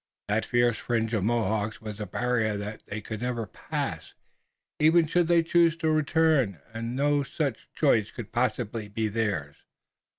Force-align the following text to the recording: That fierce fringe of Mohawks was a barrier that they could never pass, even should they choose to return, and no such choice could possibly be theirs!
That 0.29 0.47
fierce 0.47 0.79
fringe 0.79 1.13
of 1.13 1.23
Mohawks 1.23 1.79
was 1.79 1.99
a 1.99 2.07
barrier 2.07 2.57
that 2.57 2.81
they 2.87 3.01
could 3.01 3.21
never 3.21 3.45
pass, 3.45 4.15
even 4.79 5.05
should 5.05 5.27
they 5.27 5.43
choose 5.43 5.77
to 5.77 5.91
return, 5.91 6.59
and 6.73 6.95
no 6.95 7.21
such 7.21 7.69
choice 7.75 8.09
could 8.09 8.31
possibly 8.31 8.87
be 8.87 9.09
theirs! 9.09 9.57